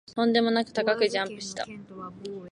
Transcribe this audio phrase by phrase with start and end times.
[0.15, 1.67] とんでもなく高くジャンプした